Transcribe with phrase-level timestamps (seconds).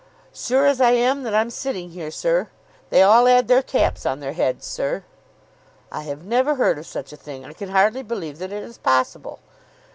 [0.33, 2.49] "Sure as I am that I'm sitting here, sir.
[2.89, 5.03] They all 'ad their caps on their heads, sir."
[5.91, 7.45] "I have never heard of such a thing.
[7.45, 9.41] I can hardly believe that it is possible.